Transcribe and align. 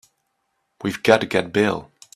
We've 0.81 1.03
got 1.03 1.21
to 1.21 1.27
get 1.27 1.53
bail. 1.53 1.91